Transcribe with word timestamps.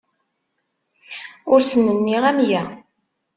Ur 1.51 1.59
asen-nniɣ 1.61 2.23
amya. 2.29 2.63